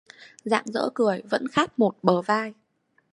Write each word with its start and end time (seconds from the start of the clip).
Rạng 0.45 0.65
rỡ 0.67 0.89
cười, 0.95 1.21
vẫn 1.29 1.47
khát 1.47 1.79
một 1.79 1.95
bờ 2.03 2.21
vai 2.21 2.53